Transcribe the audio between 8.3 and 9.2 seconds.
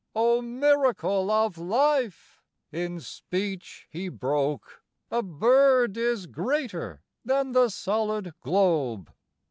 globe!"